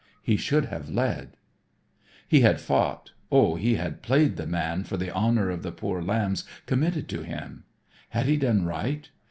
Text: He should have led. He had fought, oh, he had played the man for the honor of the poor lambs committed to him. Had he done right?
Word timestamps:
He 0.23 0.35
should 0.35 0.65
have 0.65 0.89
led. 0.89 1.37
He 2.27 2.41
had 2.41 2.59
fought, 2.59 3.11
oh, 3.31 3.53
he 3.53 3.75
had 3.75 4.01
played 4.01 4.35
the 4.35 4.47
man 4.47 4.83
for 4.83 4.97
the 4.97 5.13
honor 5.13 5.51
of 5.51 5.61
the 5.61 5.71
poor 5.71 6.01
lambs 6.01 6.43
committed 6.65 7.07
to 7.09 7.21
him. 7.21 7.65
Had 8.09 8.25
he 8.25 8.35
done 8.37 8.65
right? 8.65 9.07